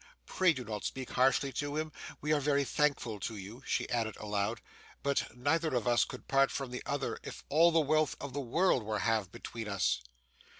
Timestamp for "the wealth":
7.71-8.15